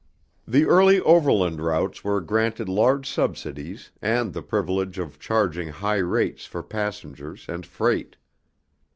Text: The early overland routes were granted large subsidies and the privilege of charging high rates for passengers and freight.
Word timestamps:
The 0.47 0.65
early 0.65 0.99
overland 0.99 1.61
routes 1.61 2.03
were 2.03 2.21
granted 2.21 2.67
large 2.67 3.07
subsidies 3.07 3.91
and 4.01 4.33
the 4.33 4.41
privilege 4.41 4.97
of 4.97 5.19
charging 5.19 5.67
high 5.67 5.99
rates 5.99 6.45
for 6.47 6.63
passengers 6.63 7.45
and 7.47 7.63
freight. 7.67 8.15